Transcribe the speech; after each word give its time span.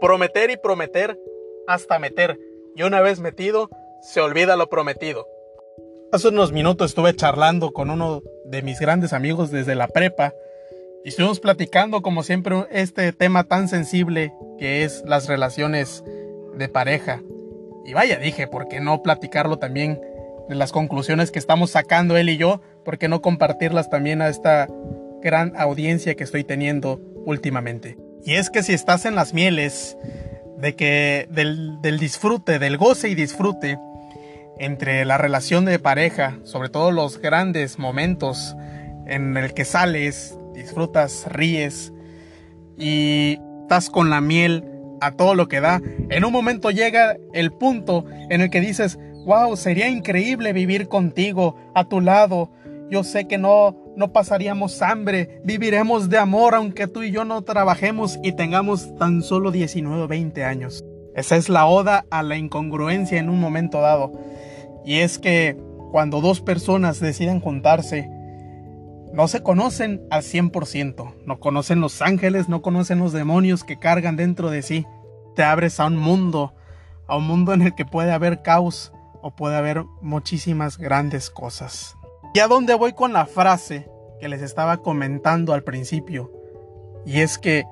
Prometer 0.00 0.50
y 0.50 0.56
prometer 0.56 1.18
hasta 1.66 1.98
meter. 1.98 2.38
Y 2.74 2.82
una 2.82 3.00
vez 3.00 3.20
metido, 3.20 3.68
se 4.02 4.20
olvida 4.20 4.56
lo 4.56 4.68
prometido. 4.68 5.26
Hace 6.12 6.28
unos 6.28 6.52
minutos 6.52 6.90
estuve 6.90 7.14
charlando 7.14 7.72
con 7.72 7.90
uno 7.90 8.22
de 8.44 8.62
mis 8.62 8.80
grandes 8.80 9.12
amigos 9.12 9.50
desde 9.50 9.74
la 9.74 9.86
prepa 9.86 10.32
y 11.04 11.10
estuvimos 11.10 11.38
platicando 11.38 12.02
como 12.02 12.22
siempre 12.22 12.66
este 12.70 13.12
tema 13.12 13.44
tan 13.44 13.68
sensible 13.68 14.32
que 14.58 14.84
es 14.84 15.04
las 15.06 15.28
relaciones 15.28 16.02
de 16.54 16.68
pareja. 16.68 17.22
Y 17.84 17.92
vaya, 17.92 18.18
dije, 18.18 18.46
¿por 18.46 18.68
qué 18.68 18.80
no 18.80 19.02
platicarlo 19.02 19.58
también 19.58 20.00
de 20.48 20.54
las 20.56 20.72
conclusiones 20.72 21.30
que 21.30 21.38
estamos 21.38 21.70
sacando 21.70 22.16
él 22.16 22.28
y 22.28 22.36
yo? 22.36 22.60
¿Por 22.84 22.98
qué 22.98 23.08
no 23.08 23.22
compartirlas 23.22 23.88
también 23.88 24.20
a 24.20 24.28
esta 24.28 24.66
gran 25.22 25.52
audiencia 25.56 26.14
que 26.16 26.24
estoy 26.24 26.44
teniendo 26.44 27.00
últimamente? 27.24 27.96
Y 28.24 28.34
es 28.34 28.50
que 28.50 28.62
si 28.62 28.72
estás 28.72 29.04
en 29.06 29.14
las 29.14 29.34
mieles 29.34 29.96
de 30.58 30.76
que 30.76 31.26
del, 31.30 31.80
disfrute, 31.98 32.58
del 32.58 32.76
goce 32.76 33.08
y 33.08 33.14
disfrute 33.14 33.78
entre 34.58 35.04
la 35.04 35.16
relación 35.16 35.64
de 35.64 35.78
pareja, 35.78 36.38
sobre 36.44 36.68
todo 36.68 36.90
los 36.90 37.18
grandes 37.18 37.78
momentos 37.78 38.54
en 39.06 39.36
el 39.36 39.54
que 39.54 39.64
sales, 39.64 40.36
disfrutas, 40.54 41.24
ríes 41.28 41.92
y 42.76 43.38
estás 43.62 43.88
con 43.88 44.10
la 44.10 44.20
miel 44.20 44.64
a 45.00 45.12
todo 45.12 45.34
lo 45.34 45.48
que 45.48 45.60
da, 45.60 45.80
en 46.10 46.24
un 46.24 46.32
momento 46.32 46.70
llega 46.70 47.16
el 47.32 47.52
punto 47.52 48.04
en 48.28 48.42
el 48.42 48.50
que 48.50 48.60
dices, 48.60 48.98
wow, 49.24 49.56
sería 49.56 49.88
increíble 49.88 50.52
vivir 50.52 50.88
contigo, 50.88 51.56
a 51.74 51.84
tu 51.84 52.00
lado. 52.00 52.50
Yo 52.90 53.04
sé 53.04 53.26
que 53.26 53.38
no, 53.38 53.76
no 53.96 54.12
pasaríamos 54.12 54.82
hambre, 54.82 55.40
viviremos 55.44 56.08
de 56.08 56.18
amor 56.18 56.54
aunque 56.54 56.86
tú 56.86 57.02
y 57.02 57.10
yo 57.10 57.24
no 57.24 57.42
trabajemos 57.42 58.18
y 58.22 58.32
tengamos 58.32 58.94
tan 58.96 59.22
solo 59.22 59.50
19 59.50 60.02
o 60.02 60.08
20 60.08 60.44
años. 60.44 60.84
Esa 61.14 61.36
es 61.36 61.48
la 61.48 61.66
oda 61.66 62.06
a 62.10 62.22
la 62.22 62.36
incongruencia 62.36 63.18
en 63.18 63.28
un 63.28 63.40
momento 63.40 63.80
dado. 63.80 64.12
Y 64.84 64.98
es 64.98 65.18
que 65.18 65.56
cuando 65.90 66.20
dos 66.20 66.40
personas 66.40 67.00
deciden 67.00 67.40
juntarse, 67.40 68.08
no 69.12 69.26
se 69.26 69.42
conocen 69.42 70.06
al 70.10 70.22
100%, 70.22 71.14
no 71.26 71.40
conocen 71.40 71.80
los 71.80 72.00
ángeles, 72.00 72.48
no 72.48 72.62
conocen 72.62 73.00
los 73.00 73.12
demonios 73.12 73.64
que 73.64 73.78
cargan 73.78 74.16
dentro 74.16 74.50
de 74.50 74.62
sí. 74.62 74.86
Te 75.34 75.42
abres 75.42 75.80
a 75.80 75.86
un 75.86 75.96
mundo, 75.96 76.54
a 77.08 77.16
un 77.16 77.26
mundo 77.26 77.52
en 77.52 77.62
el 77.62 77.74
que 77.74 77.84
puede 77.84 78.12
haber 78.12 78.42
caos 78.42 78.92
o 79.20 79.34
puede 79.34 79.56
haber 79.56 79.84
muchísimas 80.00 80.78
grandes 80.78 81.28
cosas. 81.28 81.96
¿Y 82.32 82.38
a 82.38 82.46
dónde 82.46 82.74
voy 82.74 82.92
con 82.92 83.12
la 83.12 83.26
frase 83.26 83.88
que 84.20 84.28
les 84.28 84.42
estaba 84.42 84.78
comentando 84.78 85.52
al 85.52 85.64
principio? 85.64 86.30
Y 87.04 87.20
es 87.20 87.38
que 87.38 87.64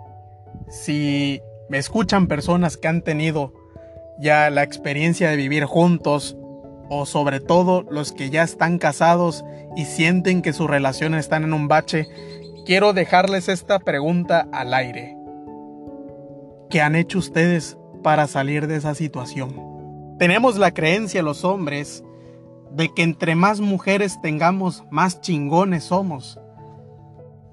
si 0.69 1.41
me 1.69 1.79
escuchan 1.79 2.27
personas 2.27 2.77
que 2.77 2.89
han 2.89 3.03
tenido 3.03 3.53
ya 4.19 4.51
la 4.51 4.65
experiencia 4.65 5.31
de 5.31 5.37
vivir 5.37 5.65
juntos, 5.65 6.37
o 6.91 7.07
sobre 7.07 7.41
todo 7.41 7.85
los 7.91 8.13
que 8.13 8.31
ya 8.31 8.43
están 8.43 8.79
casados 8.79 9.45
y 9.77 9.85
sienten 9.85 10.43
que 10.43 10.53
sus 10.53 10.69
relaciones 10.69 11.21
están 11.21 11.45
en 11.45 11.53
un 11.53 11.69
bache, 11.69 12.07
quiero 12.65 12.93
dejarles 12.93 13.49
esta 13.49 13.79
pregunta 13.79 14.49
al 14.53 14.75
aire. 14.75 15.17
¿Qué 16.71 16.81
han 16.81 16.97
hecho 16.97 17.19
ustedes 17.19 17.79
para 18.03 18.27
salir 18.27 18.67
de 18.67 18.77
esa 18.77 18.95
situación? 18.95 20.17
Tenemos 20.19 20.57
la 20.57 20.73
creencia 20.73 21.23
los 21.23 21.45
hombres 21.45 22.03
de 22.73 22.93
que 22.95 23.03
entre 23.03 23.35
más 23.35 23.61
mujeres 23.61 24.21
tengamos, 24.21 24.85
más 24.91 25.21
chingones 25.21 25.85
somos. 25.85 26.39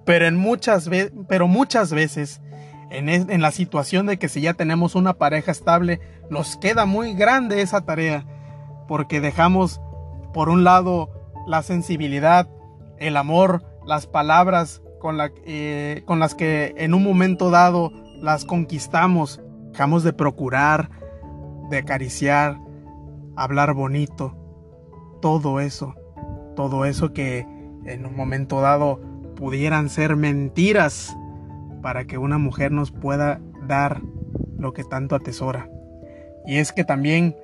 Pero, 0.05 0.27
en 0.27 0.35
muchas, 0.35 0.89
pero 1.27 1.47
muchas 1.47 1.91
veces, 1.91 2.41
en, 2.91 3.41
la 3.41 3.51
situación 3.51 4.05
de 4.05 4.17
que 4.17 4.29
si 4.29 4.41
ya 4.41 4.53
tenemos 4.53 4.95
una 4.95 5.13
pareja 5.13 5.51
estable, 5.51 5.99
nos 6.29 6.57
queda 6.57 6.85
muy 6.85 7.13
grande 7.13 7.61
esa 7.61 7.81
tarea 7.81 8.25
porque 8.87 9.19
dejamos 9.19 9.81
por 10.33 10.49
un 10.49 10.63
lado 10.63 11.09
la 11.47 11.63
sensibilidad, 11.63 12.47
el 12.97 13.17
amor, 13.17 13.63
las 13.85 14.07
palabras 14.07 14.81
con, 14.99 15.17
eh, 15.45 16.03
con 16.05 16.19
las 16.19 16.35
que 16.35 16.73
en 16.77 16.93
un 16.93 17.03
momento 17.03 17.49
dado 17.49 17.91
las 18.21 18.45
conquistamos, 18.45 19.41
dejamos 19.71 20.03
de 20.03 20.13
procurar, 20.13 20.89
de 21.69 21.79
acariciar, 21.79 22.59
hablar 23.35 23.73
bonito, 23.73 24.35
todo 25.21 25.59
eso, 25.59 25.95
todo 26.55 26.85
eso 26.85 27.13
que 27.13 27.45
en 27.85 28.05
un 28.05 28.15
momento 28.15 28.61
dado 28.61 28.99
pudieran 29.35 29.89
ser 29.89 30.15
mentiras 30.15 31.15
para 31.81 32.05
que 32.05 32.17
una 32.17 32.37
mujer 32.37 32.71
nos 32.71 32.91
pueda 32.91 33.41
dar 33.67 34.01
lo 34.57 34.73
que 34.73 34.83
tanto 34.83 35.15
atesora. 35.15 35.69
Y 36.45 36.57
es 36.57 36.71
que 36.71 36.83
también 36.83 37.35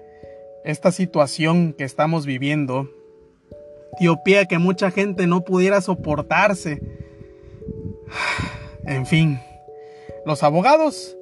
esta 0.63 0.91
situación 0.91 1.73
que 1.73 1.83
estamos 1.83 2.25
viviendo, 2.25 2.89
Etiopía 3.93 4.45
que 4.45 4.57
mucha 4.57 4.89
gente 4.89 5.27
no 5.27 5.43
pudiera 5.43 5.81
soportarse. 5.81 6.81
En 8.83 9.05
fin, 9.05 9.39
los 10.25 10.41
abogados 10.41 11.15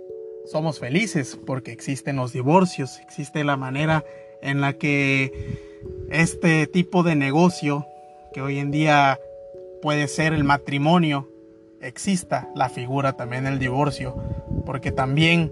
somos 0.46 0.80
felices 0.80 1.38
porque 1.46 1.74
existen 1.74 2.16
los 2.16 2.32
divorcios, 2.32 3.00
existe 3.00 3.44
la 3.44 3.58
manera 3.58 4.06
en 4.42 4.62
la 4.62 4.74
que 4.74 5.69
este 6.10 6.68
tipo 6.68 7.04
de 7.04 7.16
negocio, 7.16 7.86
que 8.34 8.42
hoy 8.42 8.60
en 8.60 8.72
día 8.72 9.20
puede 9.82 10.08
ser 10.08 10.34
el 10.34 10.44
matrimonio, 10.44 11.30
exista 11.82 12.50
la 12.56 12.70
figura 12.70 13.14
también 13.14 13.46
del 13.46 13.60
divorcio, 13.60 14.16
porque 14.66 14.92
también 14.92 15.52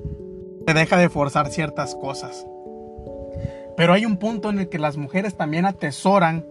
se 0.65 0.73
deja 0.73 0.97
de 0.97 1.09
forzar 1.09 1.49
ciertas 1.49 1.95
cosas. 1.95 2.45
Pero 3.77 3.93
hay 3.93 4.05
un 4.05 4.17
punto 4.17 4.49
en 4.49 4.59
el 4.59 4.69
que 4.69 4.79
las 4.79 4.97
mujeres 4.97 5.35
también 5.37 5.65
atesoran, 5.65 6.45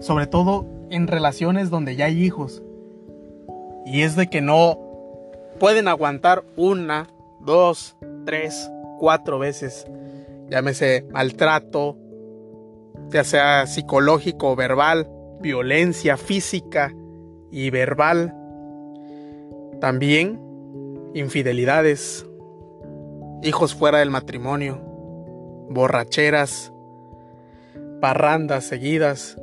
sobre 0.00 0.26
todo 0.26 0.66
en 0.90 1.06
relaciones 1.06 1.70
donde 1.70 1.96
ya 1.96 2.04
hay 2.04 2.22
hijos. 2.22 2.62
Y 3.84 4.02
es 4.02 4.16
de 4.16 4.28
que 4.28 4.40
no 4.40 4.78
pueden 5.58 5.88
aguantar 5.88 6.44
una, 6.56 7.08
dos, 7.40 7.96
tres, 8.24 8.70
cuatro 8.98 9.38
veces. 9.38 9.86
Llámese 10.50 11.04
maltrato, 11.12 11.96
ya 13.10 13.24
sea 13.24 13.66
psicológico 13.66 14.50
o 14.50 14.56
verbal, 14.56 15.08
violencia 15.40 16.16
física 16.16 16.92
y 17.50 17.70
verbal. 17.70 18.34
También 19.80 20.40
infidelidades, 21.14 22.26
hijos 23.42 23.74
fuera 23.74 23.98
del 23.98 24.10
matrimonio 24.10 24.86
borracheras, 25.68 26.72
parrandas 28.00 28.64
seguidas, 28.64 29.36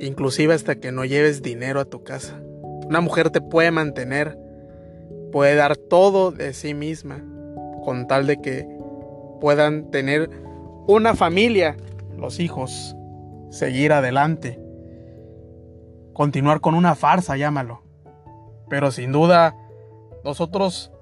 inclusive 0.00 0.54
hasta 0.54 0.76
que 0.76 0.92
no 0.92 1.04
lleves 1.04 1.42
dinero 1.42 1.80
a 1.80 1.84
tu 1.84 2.02
casa. 2.02 2.40
Una 2.86 3.00
mujer 3.00 3.30
te 3.30 3.40
puede 3.40 3.70
mantener, 3.70 4.38
puede 5.30 5.54
dar 5.54 5.76
todo 5.76 6.32
de 6.32 6.52
sí 6.52 6.74
misma, 6.74 7.24
con 7.84 8.06
tal 8.06 8.26
de 8.26 8.40
que 8.40 8.66
puedan 9.42 9.90
tener 9.90 10.30
una 10.86 11.16
familia, 11.16 11.76
los 12.16 12.38
hijos, 12.38 12.94
seguir 13.50 13.92
adelante, 13.92 14.60
continuar 16.12 16.60
con 16.60 16.76
una 16.76 16.94
farsa, 16.94 17.36
llámalo. 17.36 17.82
Pero 18.70 18.92
sin 18.92 19.10
duda, 19.10 19.56
nosotros, 20.22 20.92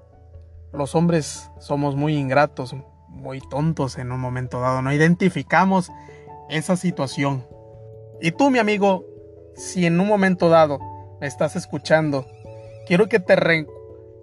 los 0.73 0.95
hombres, 0.95 1.51
somos 1.59 1.95
muy 1.95 2.17
ingratos, 2.17 2.75
muy 3.09 3.41
tontos 3.41 3.99
en 3.99 4.11
un 4.11 4.19
momento 4.19 4.59
dado, 4.59 4.81
no 4.81 4.91
identificamos 4.91 5.91
esa 6.49 6.75
situación. 6.77 7.45
Y 8.21 8.31
tú, 8.31 8.49
mi 8.49 8.57
amigo, 8.57 9.05
si 9.53 9.85
en 9.85 9.99
un 9.99 10.07
momento 10.07 10.49
dado 10.49 10.79
me 11.21 11.27
estás 11.27 11.55
escuchando, 11.55 12.25
quiero 12.87 13.07
que 13.07 13.19
te, 13.19 13.67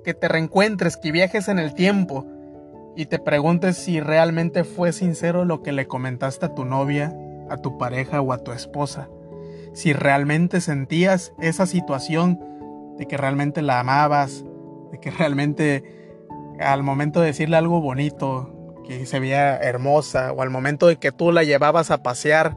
que 0.02 0.14
te 0.14 0.26
reencuentres, 0.26 0.96
que 0.96 1.12
viajes 1.12 1.46
en 1.46 1.60
el 1.60 1.72
tiempo 1.74 2.26
y 2.96 3.06
te 3.06 3.18
preguntes 3.18 3.76
si 3.76 4.00
realmente 4.00 4.64
fue 4.64 4.92
sincero 4.92 5.44
lo 5.44 5.62
que 5.62 5.72
le 5.72 5.86
comentaste 5.86 6.46
a 6.46 6.54
tu 6.54 6.64
novia, 6.64 7.16
a 7.48 7.56
tu 7.58 7.78
pareja 7.78 8.20
o 8.20 8.32
a 8.32 8.38
tu 8.38 8.52
esposa. 8.52 9.08
Si 9.72 9.92
realmente 9.92 10.60
sentías 10.60 11.32
esa 11.40 11.66
situación 11.66 12.40
de 12.98 13.06
que 13.06 13.16
realmente 13.16 13.62
la 13.62 13.80
amabas, 13.80 14.44
de 14.90 14.98
que 14.98 15.10
realmente 15.10 15.84
al 16.58 16.82
momento 16.82 17.20
de 17.20 17.26
decirle 17.26 17.56
algo 17.56 17.80
bonito, 17.80 18.74
que 18.86 19.06
se 19.06 19.20
veía 19.20 19.56
hermosa, 19.56 20.32
o 20.32 20.42
al 20.42 20.50
momento 20.50 20.86
de 20.86 20.96
que 20.96 21.12
tú 21.12 21.30
la 21.30 21.44
llevabas 21.44 21.90
a 21.90 22.02
pasear, 22.02 22.56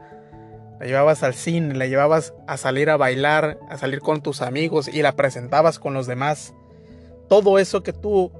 la 0.80 0.86
llevabas 0.86 1.22
al 1.22 1.34
cine, 1.34 1.74
la 1.74 1.86
llevabas 1.86 2.34
a 2.48 2.56
salir 2.56 2.90
a 2.90 2.96
bailar, 2.96 3.60
a 3.68 3.78
salir 3.78 4.00
con 4.00 4.22
tus 4.22 4.42
amigos 4.42 4.88
y 4.88 5.02
la 5.02 5.12
presentabas 5.12 5.78
con 5.78 5.94
los 5.94 6.06
demás, 6.06 6.54
todo 7.28 7.58
eso 7.58 7.82
que 7.82 7.92
tú 7.92 8.32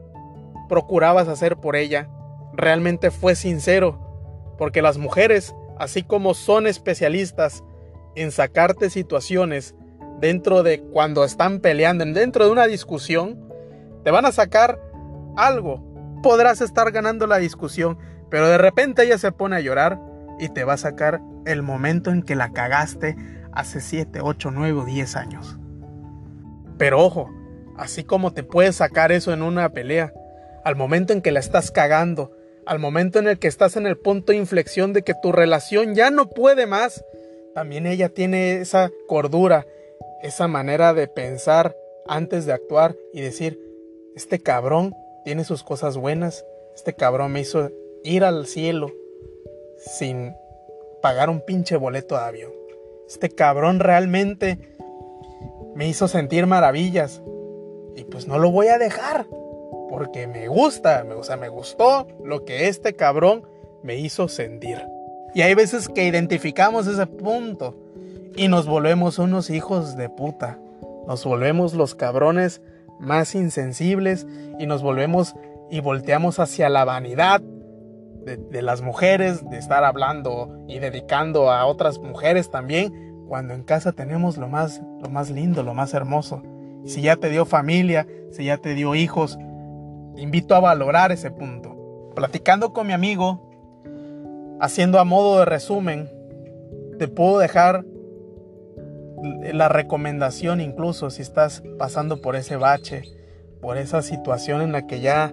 procurabas 0.69 1.29
hacer 1.29 1.57
por 1.57 1.77
ella, 1.77 2.09
realmente 2.53 3.11
fue 3.11 3.35
sincero, 3.35 4.55
porque 4.59 4.83
las 4.83 4.99
mujeres, 4.99 5.55
así 5.79 6.03
como 6.03 6.35
son 6.35 6.67
especialistas 6.67 7.65
en 8.15 8.31
sacarte 8.31 8.91
situaciones 8.91 9.75
dentro 10.21 10.63
de 10.63 10.81
cuando 10.81 11.25
están 11.25 11.61
peleando, 11.61 12.05
dentro 12.05 12.45
de 12.45 12.53
una 12.53 12.67
discusión, 12.67 13.39
te 14.05 14.11
van 14.11 14.27
a 14.27 14.33
sacar 14.33 14.81
algo, 15.37 15.83
podrás 16.23 16.61
estar 16.61 16.93
ganando 16.93 17.27
la 17.27 17.39
discusión, 17.39 17.99
pero 18.31 18.49
de 18.49 18.59
repente 18.59 19.03
ella 19.03 19.19
se 19.19 19.33
pone 19.33 19.57
a 19.57 19.61
llorar 19.61 20.01
y 20.39 20.49
te 20.49 20.65
va 20.65 20.75
a 20.75 20.79
sacar 20.79 21.21
el 21.45 21.63
momento 21.63 22.11
en 22.11 22.23
que 22.23 22.37
la 22.37 22.53
cagaste 22.53 23.17
hace 23.53 23.81
7, 23.81 24.21
8, 24.23 24.51
9 24.53 24.81
o 24.81 24.85
10 24.85 25.17
años. 25.17 25.59
Pero 26.79 27.01
ojo, 27.01 27.31
así 27.77 28.05
como 28.05 28.33
te 28.33 28.43
puedes 28.43 28.77
sacar 28.77 29.13
eso 29.13 29.33
en 29.33 29.43
una 29.43 29.69
pelea, 29.71 30.13
al 30.65 30.77
momento 30.77 31.13
en 31.13 31.23
que 31.23 31.33
la 31.33 31.41
estás 31.41 31.71
cagando, 31.71 32.33
al 32.67 32.79
momento 32.79 33.19
en 33.19 33.27
el 33.27 33.39
que 33.39 33.49
estás 33.49 33.77
en 33.77 33.87
el 33.87 33.99
punto 33.99 34.33
de 34.33 34.39
inflexión 34.39 34.93
de 34.93 35.03
que 35.03 35.15
tu 35.21 35.33
relación 35.33 35.95
ya 35.95 36.11
no 36.11 36.29
puede 36.29 36.67
más, 36.67 37.05
también 37.55 37.87
ella 37.87 38.09
tiene 38.09 38.61
esa 38.61 38.91
cordura, 39.09 39.67
esa 40.23 40.49
manera 40.49 40.95
de 40.95 41.09
pensar 41.09 41.77
antes 42.07 42.47
de 42.47 42.53
actuar 42.53 42.97
y 43.13 43.21
decir, 43.21 43.59
este 44.15 44.39
cabrón 44.39 44.95
tiene 45.25 45.45
sus 45.45 45.63
cosas 45.63 45.97
buenas, 45.97 46.45
este 46.75 46.95
cabrón 46.95 47.33
me 47.33 47.41
hizo 47.41 47.71
ir 48.05 48.25
al 48.25 48.47
cielo 48.47 48.93
sin 49.79 50.35
pagar 51.01 51.31
un 51.31 51.41
pinche 51.41 51.77
boleto 51.77 52.15
de 52.17 52.23
avión. 52.23 52.53
Este 53.09 53.29
cabrón 53.29 53.81
realmente 53.81 54.59
me 55.75 55.89
hizo 55.89 56.09
sentir 56.09 56.47
maravillas 56.47 57.21
y 57.97 58.05
pues 58.05 58.27
no 58.27 58.39
lo 58.39 58.51
voy 58.51 58.69
a 58.69 58.79
dejar 58.79 59.27
porque 59.93 60.27
me 60.27 60.49
gusta, 60.49 61.05
o 61.15 61.23
sea, 61.23 61.37
me 61.37 61.51
gustó 61.51 62.09
lo 62.25 62.47
que 62.47 62.69
este 62.69 62.95
cabrón 62.97 63.43
me 63.83 63.97
hizo 63.97 64.27
sentir. 64.27 64.83
Y 65.35 65.43
hay 65.43 65.53
veces 65.53 65.91
que 65.91 66.07
identificamos 66.07 66.87
ese 66.87 67.07
punto 67.07 67.77
y 68.35 68.49
nos 68.49 68.67
volvemos 68.67 69.19
unos 69.19 69.51
hijos 69.51 69.95
de 69.99 70.09
puta. 70.09 70.59
Nos 71.07 71.23
volvemos 71.27 71.75
los 71.75 71.95
cabrones 71.95 72.63
más 73.01 73.35
insensibles 73.35 74.27
y 74.59 74.65
nos 74.65 74.83
volvemos 74.83 75.35
y 75.71 75.81
volteamos 75.81 76.39
hacia 76.39 76.71
la 76.71 76.87
vanidad 76.87 77.43
de, 77.43 78.63
las 78.63 78.81
mujeres, 78.81 79.47
de 79.51 79.59
estar 79.59 79.85
hablando 79.85 80.65
y 80.69 80.79
dedicando 80.79 81.51
a 81.51 81.67
otras 81.67 81.99
mujeres 81.99 82.51
también, 82.51 83.27
cuando 83.29 83.53
en 83.53 83.63
casa 83.63 83.93
tenemos 83.93 84.39
lo 84.39 84.49
más, 84.49 84.81
lo 85.03 85.11
más 85.11 85.29
lindo, 85.29 85.63
lo 85.63 85.75
más 85.75 85.93
hermoso. 85.93 86.43
Si 86.87 87.03
ya 87.03 87.17
te 87.17 87.29
dio 87.29 87.45
familia, 87.45 88.07
si 88.31 88.45
ya 88.45 88.57
te 88.57 88.75
dio 88.75 88.95
hijos, 88.95 89.39
invito 90.17 90.55
a 90.55 90.61
valorar 90.61 91.13
ese 91.13 91.31
punto. 91.31 92.13
Platicando 92.15 92.73
con 92.73 92.87
mi 92.87 92.93
amigo, 92.93 93.49
haciendo 94.61 94.99
a 94.99 95.05
modo 95.05 95.39
de 95.39 95.45
resumen, 95.45 96.11
te 96.99 97.09
puedo 97.09 97.39
dejar 97.39 97.85
la 99.53 99.69
recomendación 99.69 100.61
incluso 100.61 101.11
si 101.11 101.23
estás 101.23 101.63
pasando 101.79 102.21
por 102.21 102.37
ese 102.37 102.57
bache, 102.57 103.03
por 103.61 103.79
esa 103.79 104.03
situación 104.03 104.63
en 104.63 104.73
la 104.73 104.87
que 104.87 105.01
ya 105.01 105.33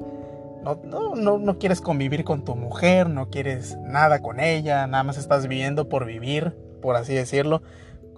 no, 0.64 1.16
no, 1.16 1.38
no, 1.40 1.58
quieres 1.58 1.82
convivir 1.82 2.24
con 2.24 2.44
tu 2.44 2.56
mujer, 2.56 3.10
no 3.10 3.30
quieres 3.30 3.78
nada 3.78 4.22
con 4.22 4.40
ella, 4.40 4.86
nada 4.88 5.04
más 5.04 5.18
estás 5.18 5.48
viviendo 5.48 5.90
por 5.90 6.06
vivir, 6.06 6.56
por 6.82 6.96
así 6.96 7.14
decirlo. 7.14 7.62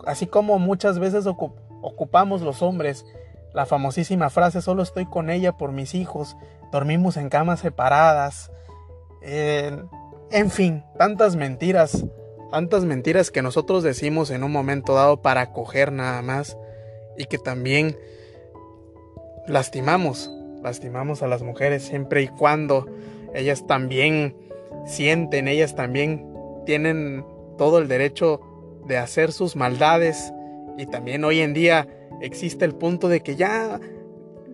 Así 0.05 0.25
como 0.27 0.57
muchas 0.59 0.97
veces 0.97 1.27
ocupamos 1.27 2.41
los 2.41 2.61
hombres 2.61 3.05
la 3.53 3.65
famosísima 3.65 4.29
frase, 4.29 4.61
solo 4.61 4.83
estoy 4.83 5.05
con 5.05 5.29
ella 5.29 5.53
por 5.53 5.71
mis 5.71 5.95
hijos, 5.95 6.35
dormimos 6.71 7.17
en 7.17 7.29
camas 7.29 7.59
separadas, 7.59 8.51
en 9.21 10.49
fin, 10.49 10.83
tantas 10.97 11.35
mentiras 11.35 12.05
tantas 12.51 12.83
mentiras 12.83 13.31
que 13.31 13.41
nosotros 13.41 13.81
decimos 13.81 14.29
en 14.29 14.43
un 14.43 14.51
momento 14.51 14.93
dado 14.93 15.21
para 15.21 15.53
coger 15.53 15.91
nada 15.91 16.21
más 16.21 16.57
y 17.17 17.25
que 17.25 17.37
también 17.37 17.97
lastimamos, 19.47 20.29
lastimamos 20.61 21.23
a 21.23 21.27
las 21.27 21.41
mujeres 21.41 21.83
siempre 21.83 22.21
y 22.21 22.27
cuando 22.27 22.87
ellas 23.33 23.65
también 23.65 24.35
sienten, 24.85 25.47
ellas 25.47 25.75
también 25.75 26.27
tienen 26.65 27.25
todo 27.57 27.79
el 27.79 27.87
derecho 27.87 28.41
de 28.85 28.97
hacer 28.97 29.31
sus 29.31 29.55
maldades 29.55 30.33
y 30.77 30.85
también 30.85 31.23
hoy 31.23 31.39
en 31.39 31.53
día 31.53 31.87
existe 32.19 32.65
el 32.65 32.75
punto 32.75 33.07
de 33.07 33.21
que 33.21 33.35
ya 33.35 33.79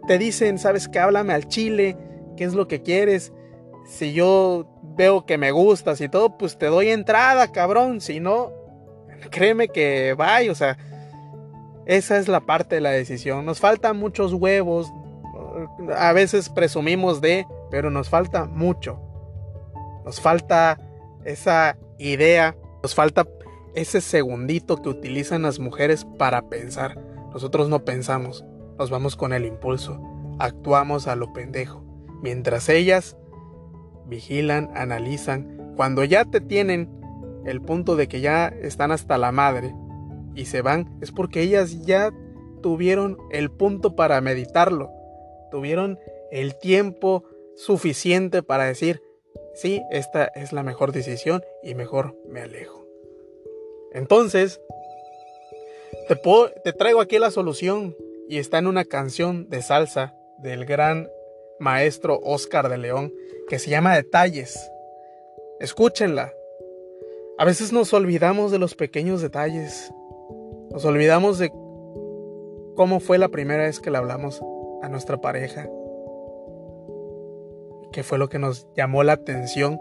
te 0.07 0.17
dicen, 0.17 0.57
sabes 0.59 0.87
que 0.87 0.99
háblame 0.99 1.33
al 1.33 1.47
chile, 1.47 1.97
qué 2.35 2.43
es 2.43 2.53
lo 2.53 2.67
que 2.67 2.81
quieres, 2.81 3.33
si 3.87 4.13
yo 4.13 4.67
veo 4.81 5.25
que 5.25 5.37
me 5.37 5.51
gustas 5.51 6.01
y 6.01 6.09
todo, 6.09 6.37
pues 6.37 6.57
te 6.57 6.67
doy 6.67 6.89
entrada, 6.89 7.51
cabrón. 7.51 8.01
Si 8.01 8.19
no, 8.19 8.51
créeme 9.31 9.69
que 9.69 10.13
vaya, 10.13 10.51
o 10.51 10.55
sea, 10.55 10.77
esa 11.85 12.17
es 12.17 12.27
la 12.27 12.41
parte 12.41 12.75
de 12.75 12.81
la 12.81 12.91
decisión. 12.91 13.45
Nos 13.45 13.59
faltan 13.59 13.97
muchos 13.97 14.33
huevos, 14.33 14.91
a 15.95 16.11
veces 16.13 16.49
presumimos 16.49 17.21
de, 17.21 17.47
pero 17.71 17.89
nos 17.89 18.09
falta 18.09 18.45
mucho. 18.45 18.99
Nos 20.05 20.19
falta 20.19 20.79
esa 21.23 21.77
idea, 21.97 22.55
nos 22.83 22.93
falta 22.93 23.25
ese 23.73 24.01
segundito 24.01 24.81
que 24.81 24.89
utilizan 24.89 25.43
las 25.43 25.59
mujeres 25.59 26.05
para 26.17 26.41
pensar. 26.41 26.97
Nosotros 27.37 27.69
no 27.69 27.85
pensamos, 27.85 28.43
nos 28.79 28.89
vamos 28.89 29.15
con 29.15 29.31
el 29.31 29.45
impulso, 29.45 30.01
actuamos 30.39 31.05
a 31.05 31.15
lo 31.15 31.33
pendejo, 31.33 31.83
mientras 32.23 32.67
ellas 32.67 33.15
vigilan, 34.07 34.71
analizan. 34.73 35.75
Cuando 35.75 36.03
ya 36.03 36.25
te 36.25 36.41
tienen 36.41 36.89
el 37.45 37.61
punto 37.61 37.95
de 37.95 38.07
que 38.07 38.21
ya 38.21 38.47
están 38.47 38.91
hasta 38.91 39.19
la 39.19 39.31
madre 39.31 39.75
y 40.33 40.45
se 40.45 40.63
van, 40.63 40.97
es 40.99 41.11
porque 41.11 41.43
ellas 41.43 41.85
ya 41.85 42.11
tuvieron 42.63 43.19
el 43.29 43.51
punto 43.51 43.95
para 43.95 44.19
meditarlo. 44.19 44.89
Tuvieron 45.51 45.99
el 46.31 46.57
tiempo 46.57 47.23
suficiente 47.55 48.41
para 48.41 48.63
decir, 48.63 49.03
sí, 49.53 49.83
esta 49.91 50.25
es 50.25 50.53
la 50.53 50.63
mejor 50.63 50.91
decisión 50.91 51.43
y 51.61 51.75
mejor 51.75 52.17
me 52.27 52.41
alejo. 52.41 52.83
Entonces, 53.91 54.59
te, 56.07 56.73
traigo 56.73 57.01
aquí 57.01 57.19
la 57.19 57.31
solución 57.31 57.95
y 58.29 58.37
está 58.37 58.59
en 58.59 58.67
una 58.67 58.85
canción 58.85 59.49
de 59.49 59.61
salsa 59.61 60.15
del 60.37 60.65
gran 60.65 61.09
maestro 61.59 62.19
Oscar 62.23 62.69
de 62.69 62.77
León 62.77 63.13
que 63.49 63.59
se 63.59 63.69
llama 63.69 63.95
Detalles. 63.95 64.71
Escúchenla. 65.59 66.33
A 67.37 67.45
veces 67.45 67.73
nos 67.73 67.93
olvidamos 67.93 68.51
de 68.51 68.59
los 68.59 68.75
pequeños 68.75 69.21
detalles. 69.21 69.91
Nos 70.71 70.85
olvidamos 70.85 71.39
de 71.39 71.49
cómo 72.75 72.99
fue 72.99 73.17
la 73.17 73.29
primera 73.29 73.63
vez 73.63 73.79
que 73.79 73.91
le 73.91 73.97
hablamos 73.97 74.41
a 74.81 74.89
nuestra 74.89 75.19
pareja. 75.19 75.69
¿Qué 77.91 78.03
fue 78.03 78.17
lo 78.17 78.29
que 78.29 78.39
nos 78.39 78.67
llamó 78.75 79.03
la 79.03 79.13
atención? 79.13 79.79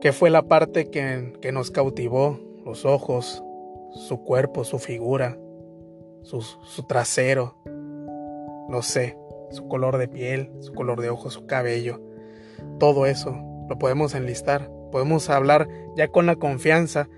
¿Qué 0.00 0.12
fue 0.12 0.30
la 0.30 0.42
parte 0.42 0.90
que 0.90 1.52
nos 1.52 1.70
cautivó? 1.70 2.38
Los 2.64 2.84
ojos, 2.84 3.42
su 3.94 4.22
cuerpo, 4.22 4.64
su 4.64 4.78
figura, 4.78 5.38
su, 6.22 6.40
su 6.40 6.82
trasero. 6.84 7.56
No 8.68 8.82
sé 8.82 9.16
su 9.52 9.68
color 9.68 9.98
de 9.98 10.08
piel, 10.08 10.50
su 10.60 10.72
color 10.72 11.00
de 11.00 11.10
ojos, 11.10 11.34
su 11.34 11.46
cabello, 11.46 12.00
todo 12.78 13.06
eso 13.06 13.36
lo 13.68 13.78
podemos 13.78 14.14
enlistar. 14.14 14.70
Podemos 14.90 15.30
hablar 15.30 15.68
ya 15.96 16.08
con 16.08 16.26
la 16.26 16.36
confianza 16.36 17.08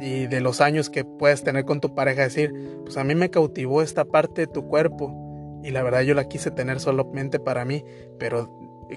y 0.00 0.26
de 0.26 0.40
los 0.40 0.60
años 0.60 0.90
que 0.90 1.04
puedes 1.04 1.42
tener 1.42 1.64
con 1.64 1.80
tu 1.80 1.94
pareja, 1.94 2.22
decir, 2.22 2.52
pues 2.84 2.96
a 2.96 3.04
mí 3.04 3.14
me 3.14 3.30
cautivó 3.30 3.82
esta 3.82 4.04
parte 4.04 4.42
de 4.42 4.46
tu 4.46 4.66
cuerpo 4.66 5.60
y 5.62 5.70
la 5.70 5.82
verdad 5.82 6.02
yo 6.02 6.14
la 6.14 6.28
quise 6.28 6.50
tener 6.50 6.80
solamente 6.80 7.40
para 7.40 7.64
mí, 7.64 7.84
pero 8.18 8.48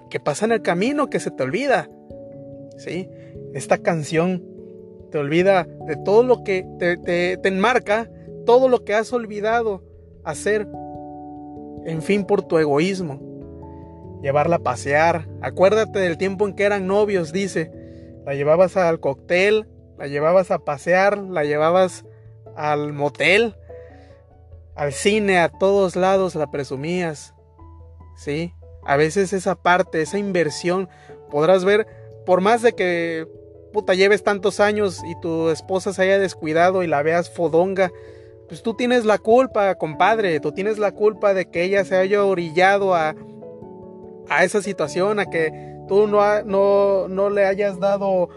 ¿qué 0.10 0.20
pasa 0.20 0.46
en 0.46 0.52
el 0.52 0.62
camino 0.62 1.10
que 1.10 1.20
se 1.20 1.32
te 1.32 1.44
olvida? 1.44 1.90
¿Sí? 2.78 3.10
Esta 3.54 3.80
canción 3.80 4.44
te 5.12 5.18
olvida 5.18 5.68
de 5.86 5.98
todo 5.98 6.24
lo 6.24 6.44
que 6.44 6.66
te, 6.80 6.98
te, 6.98 7.38
te 7.38 7.48
enmarca, 7.48 8.10
todo 8.46 8.70
lo 8.70 8.84
que 8.84 8.94
has 8.94 9.14
olvidado 9.14 9.84
hacer 10.24 10.68
en 11.86 12.02
fin 12.02 12.26
por 12.26 12.44
tu 12.44 12.58
egoísmo. 12.58 13.20
Llevarla 14.22 14.58
a 14.58 14.64
pasear. 14.64 15.28
Acuérdate 15.42 16.00
del 16.00 16.18
tiempo 16.18 16.48
en 16.48 16.56
que 16.56 16.64
eran 16.64 16.88
novios, 16.88 17.32
dice. 17.32 17.72
La 18.26 18.36
llevabas 18.36 18.78
al 18.78 19.00
cóctel, 19.00 19.68
la 19.98 20.08
llevabas 20.08 20.52
a 20.52 20.60
pasear, 20.60 21.18
la 21.18 21.44
llevabas 21.44 22.06
al 22.56 22.94
motel, 22.94 23.56
al 24.76 24.94
cine, 24.94 25.40
a 25.40 25.50
todos 25.50 25.96
lados 25.96 26.36
la 26.36 26.52
presumías. 26.52 27.34
¿Sí? 28.16 28.54
A 28.84 28.96
veces 28.96 29.34
esa 29.34 29.56
parte, 29.56 30.02
esa 30.02 30.20
inversión, 30.20 30.88
podrás 31.32 31.66
ver, 31.66 31.88
por 32.26 32.42
más 32.42 32.62
de 32.62 32.74
que 32.74 33.28
puta 33.72 33.94
lleves 33.94 34.24
tantos 34.24 34.60
años 34.60 35.02
y 35.06 35.20
tu 35.22 35.50
esposa 35.50 35.94
se 35.94 36.04
haya 36.04 36.20
descuidado 36.20 36.84
y 36.84 36.88
la 36.88 37.02
veas 37.04 37.30
fodonga, 37.30 37.92
pues 38.48 38.64
tú 38.64 38.74
tienes 38.74 39.06
la 39.06 39.18
culpa, 39.18 39.76
compadre, 39.76 40.40
tú 40.40 40.52
tienes 40.52 40.78
la 40.78 40.92
culpa 40.92 41.34
de 41.34 41.50
que 41.50 41.64
ella 41.64 41.86
se 41.86 41.96
haya 41.96 42.24
orillado 42.26 42.94
a, 42.96 43.16
a 44.30 44.44
esa 44.44 44.62
situación, 44.62 45.20
a 45.20 45.26
que 45.26 45.52
tú 45.88 46.08
no, 46.08 46.44
no, 46.44 47.08
no 47.08 47.30
le 47.30 47.46
hayas 47.46 47.80
dado 47.80 48.30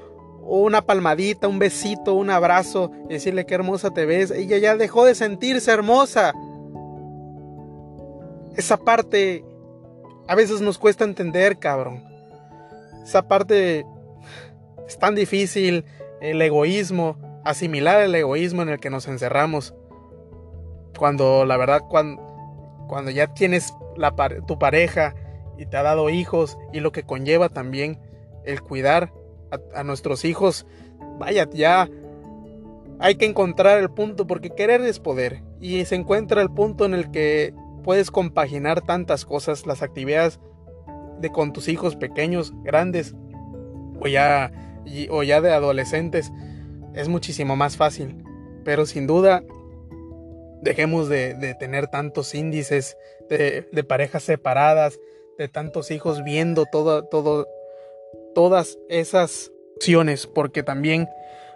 una 0.46 0.82
palmadita, 0.82 1.48
un 1.48 1.58
besito, 1.58 2.14
un 2.14 2.30
abrazo, 2.30 2.90
y 3.08 3.14
decirle 3.14 3.46
qué 3.46 3.54
hermosa 3.54 3.90
te 3.92 4.06
ves. 4.06 4.30
Ella 4.30 4.58
ya 4.58 4.76
dejó 4.76 5.04
de 5.04 5.14
sentirse 5.14 5.70
hermosa. 5.70 6.32
Esa 8.56 8.76
parte 8.76 9.44
A 10.28 10.34
veces 10.34 10.60
nos 10.60 10.78
cuesta 10.78 11.04
entender, 11.04 11.58
cabrón. 11.58 12.04
Esa 13.02 13.26
parte 13.26 13.84
es 14.86 14.98
tan 14.98 15.14
difícil, 15.14 15.84
el 16.20 16.40
egoísmo, 16.40 17.18
asimilar 17.44 18.00
el 18.00 18.14
egoísmo 18.14 18.62
en 18.62 18.68
el 18.70 18.80
que 18.80 18.90
nos 18.90 19.06
encerramos. 19.08 19.74
Cuando 20.98 21.44
la 21.44 21.56
verdad, 21.56 21.82
cuando, 21.88 22.22
cuando 22.88 23.10
ya 23.10 23.34
tienes 23.34 23.74
tu 24.46 24.58
pareja 24.58 25.14
y 25.58 25.66
te 25.66 25.76
ha 25.76 25.82
dado 25.82 26.10
hijos 26.10 26.58
y 26.72 26.80
lo 26.80 26.92
que 26.92 27.04
conlleva 27.04 27.48
también 27.48 28.00
el 28.44 28.62
cuidar 28.62 29.12
a, 29.50 29.80
a 29.80 29.84
nuestros 29.84 30.24
hijos, 30.24 30.66
vaya, 31.18 31.48
ya 31.50 31.88
hay 32.98 33.16
que 33.16 33.26
encontrar 33.26 33.78
el 33.78 33.90
punto 33.90 34.26
porque 34.26 34.50
querer 34.50 34.80
es 34.82 35.00
poder 35.00 35.42
y 35.60 35.84
se 35.84 35.94
encuentra 35.94 36.42
el 36.42 36.50
punto 36.50 36.84
en 36.84 36.94
el 36.94 37.10
que 37.10 37.54
puedes 37.82 38.10
compaginar 38.10 38.80
tantas 38.80 39.24
cosas, 39.24 39.66
las 39.66 39.82
actividades 39.82 40.40
de 41.20 41.30
con 41.30 41.52
tus 41.52 41.68
hijos 41.68 41.96
pequeños, 41.96 42.52
grandes 42.62 43.14
o 44.00 44.08
ya, 44.08 44.50
o 45.10 45.22
ya 45.22 45.40
de 45.40 45.52
adolescentes, 45.52 46.32
es 46.94 47.08
muchísimo 47.08 47.56
más 47.56 47.76
fácil. 47.76 48.24
Pero 48.64 48.86
sin 48.86 49.06
duda, 49.06 49.42
dejemos 50.62 51.08
de, 51.08 51.54
tener 51.58 51.88
tantos 51.88 52.34
índices 52.34 52.96
de, 53.28 53.84
parejas 53.86 54.22
separadas, 54.22 54.98
de 55.38 55.48
tantos 55.48 55.90
hijos 55.90 56.24
viendo 56.24 56.64
todo, 56.66 57.04
todo, 57.04 57.46
todas 58.34 58.78
esas 58.88 59.52
opciones, 59.76 60.26
porque 60.26 60.62
también 60.62 61.08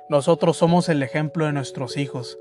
nosotros 0.09 0.57
somos 0.57 0.89
el 0.89 1.03
ejemplo 1.03 1.47
de 1.47 1.53
nuestros 1.53 1.97
hijos 1.97 2.39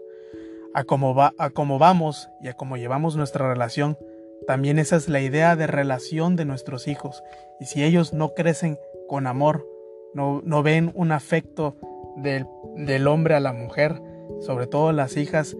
a 0.74 0.84
cómo, 0.84 1.16
va, 1.16 1.34
a 1.38 1.50
cómo 1.50 1.80
vamos 1.80 2.30
y 2.42 2.50
a 2.50 2.54
cómo 2.54 2.78
llevamos 2.78 3.16
nuestra 3.16 3.48
relación, 3.48 3.98
también 4.46 4.80
esa 4.80 4.96
es 4.96 5.10
la 5.10 5.22
idea 5.22 5.56
de 5.56 5.68
relación 5.68 6.36
de 6.36 6.46
nuestros 6.46 6.88
hijos. 6.88 7.24
Y 7.60 7.66
si 7.66 7.84
ellos 7.84 8.14
no 8.14 8.34
crecen 8.34 8.78
con 9.08 9.26
amor, 9.28 9.66
no, 10.14 10.64
ven 10.64 10.92
un 10.96 11.12
afecto 11.12 11.76
del, 12.16 12.48
del, 12.76 13.08
hombre 13.08 13.36
a 13.36 13.40
la 13.40 13.54
mujer, 13.54 14.02
sobre 14.42 14.68
todo 14.68 14.92
las 14.92 15.18
hijas, 15.18 15.56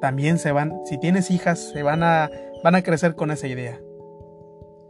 también 0.00 0.38
se 0.38 0.52
van, 0.52 0.80
si 0.84 0.98
tienes 0.98 1.30
hijas, 1.30 1.58
se 1.58 1.82
van 1.82 2.02
a, 2.02 2.30
van 2.62 2.74
a 2.74 2.82
crecer 2.82 3.14
con 3.14 3.30
esa 3.30 3.46
idea. 3.46 3.80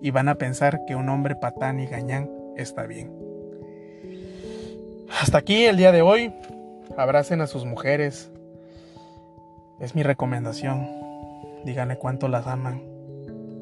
Y 0.00 0.10
van 0.10 0.28
a 0.28 0.36
pensar 0.36 0.84
que 0.86 0.96
un 0.96 1.08
hombre 1.08 1.36
patán 1.36 1.78
y 1.80 1.86
gañán 1.86 2.30
está 2.56 2.86
bien. 2.86 3.12
Hasta 5.20 5.38
aquí 5.38 5.64
el 5.64 5.76
día 5.76 5.92
de 5.92 6.02
hoy. 6.02 6.32
Abracen 6.96 7.40
a 7.40 7.46
sus 7.46 7.64
mujeres, 7.64 8.30
es 9.80 9.94
mi 9.94 10.02
recomendación. 10.02 10.86
Díganle 11.64 11.96
cuánto 11.96 12.28
las 12.28 12.46
aman. 12.46 12.82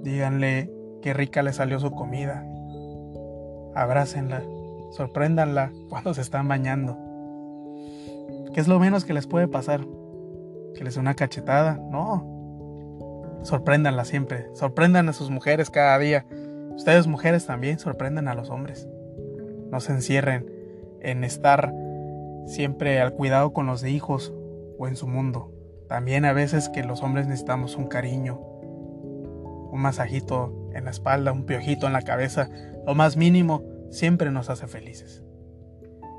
Díganle 0.02 0.70
qué 1.00 1.14
rica 1.14 1.42
le 1.42 1.52
salió 1.52 1.78
su 1.78 1.92
comida. 1.92 2.44
Abrácenla. 3.74 4.42
Sorpréndanla 4.90 5.72
cuando 5.88 6.14
se 6.14 6.20
están 6.20 6.48
bañando. 6.48 6.98
¿Qué 8.52 8.60
es 8.60 8.68
lo 8.68 8.78
menos 8.80 9.04
que 9.04 9.12
les 9.12 9.26
puede 9.26 9.46
pasar? 9.46 9.86
¿Que 10.74 10.84
les 10.84 10.94
dé 10.94 11.00
una 11.00 11.14
cachetada? 11.14 11.74
No. 11.90 13.40
Sorpréndanla 13.42 14.04
siempre. 14.04 14.46
Sorprendan 14.54 15.08
a 15.08 15.12
sus 15.12 15.30
mujeres 15.30 15.70
cada 15.70 15.98
día. 15.98 16.26
Ustedes 16.74 17.06
mujeres 17.06 17.46
también 17.46 17.78
sorprendan 17.78 18.28
a 18.28 18.34
los 18.34 18.50
hombres. 18.50 18.88
No 19.70 19.80
se 19.80 19.92
encierren 19.92 20.50
en 21.00 21.22
estar 21.24 21.72
siempre 22.46 23.00
al 23.00 23.14
cuidado 23.14 23.52
con 23.52 23.66
los 23.66 23.80
de 23.80 23.90
hijos 23.90 24.32
o 24.78 24.88
en 24.88 24.96
su 24.96 25.06
mundo. 25.06 25.52
También 25.88 26.24
a 26.24 26.32
veces 26.32 26.68
que 26.68 26.84
los 26.84 27.02
hombres 27.02 27.26
necesitamos 27.26 27.76
un 27.76 27.86
cariño, 27.86 28.40
un 29.72 29.80
masajito 29.80 30.70
en 30.74 30.84
la 30.84 30.90
espalda, 30.90 31.32
un 31.32 31.46
piojito 31.46 31.86
en 31.86 31.92
la 31.92 32.02
cabeza, 32.02 32.48
lo 32.86 32.94
más 32.94 33.16
mínimo 33.16 33.62
siempre 33.90 34.30
nos 34.30 34.48
hace 34.50 34.66
felices. 34.66 35.22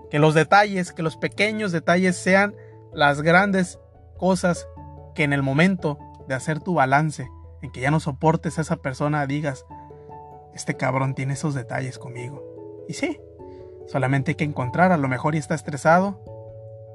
Que 0.09 0.19
los 0.19 0.33
detalles, 0.33 0.91
que 0.91 1.03
los 1.03 1.17
pequeños 1.17 1.71
detalles 1.71 2.17
sean 2.17 2.53
las 2.93 3.21
grandes 3.21 3.79
cosas 4.17 4.67
que 5.15 5.23
en 5.23 5.33
el 5.33 5.41
momento 5.41 5.97
de 6.27 6.35
hacer 6.35 6.59
tu 6.59 6.75
balance, 6.75 7.27
en 7.61 7.71
que 7.71 7.81
ya 7.81 7.91
no 7.91 7.99
soportes 7.99 8.57
a 8.57 8.61
esa 8.61 8.77
persona, 8.77 9.25
digas, 9.25 9.65
este 10.53 10.75
cabrón 10.75 11.15
tiene 11.15 11.33
esos 11.33 11.53
detalles 11.53 11.97
conmigo. 11.97 12.43
Y 12.87 12.93
sí, 12.93 13.19
solamente 13.87 14.31
hay 14.31 14.35
que 14.35 14.43
encontrar, 14.43 14.91
a 14.91 14.97
lo 14.97 15.07
mejor 15.07 15.35
y 15.35 15.37
está 15.37 15.55
estresado, 15.55 16.19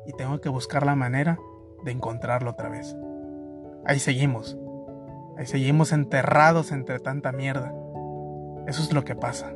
y 0.07 0.13
tengo 0.13 0.41
que 0.41 0.49
buscar 0.49 0.85
la 0.85 0.95
manera 0.95 1.39
de 1.85 1.91
encontrarlo 1.91 2.51
otra 2.51 2.69
vez. 2.69 2.97
Ahí 3.85 3.99
seguimos. 3.99 4.59
Ahí 5.39 5.47
seguimos 5.47 5.93
enterrados 5.93 6.73
entre 6.73 6.99
tanta 6.99 7.33
mierda. 7.33 7.75
Eso 8.67 8.83
es 8.83 8.93
lo 8.93 9.05
que 9.05 9.15
pasa. 9.15 9.55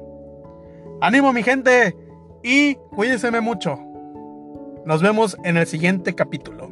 ¡Ánimo 1.01 1.33
mi 1.33 1.43
gente! 1.43 1.97
Y 2.43 2.75
cuídense 2.75 3.31
mucho. 3.41 3.79
Nos 4.85 5.03
vemos 5.03 5.37
en 5.45 5.57
el 5.57 5.67
siguiente 5.67 6.15
capítulo. 6.15 6.70